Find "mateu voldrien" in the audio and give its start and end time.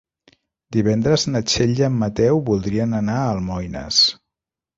2.05-2.97